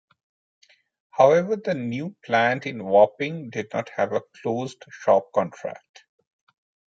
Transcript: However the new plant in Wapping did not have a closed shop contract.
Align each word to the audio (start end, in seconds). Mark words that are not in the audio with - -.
However 1.11 1.57
the 1.57 1.75
new 1.75 2.15
plant 2.25 2.65
in 2.65 2.83
Wapping 2.83 3.51
did 3.51 3.67
not 3.71 3.89
have 3.89 4.13
a 4.13 4.23
closed 4.41 4.83
shop 4.89 5.31
contract. 5.31 6.05